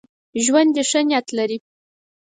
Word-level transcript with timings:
ژوندي 0.43 0.83
ښه 0.89 1.01
نیت 1.07 1.27
لري 1.37 1.57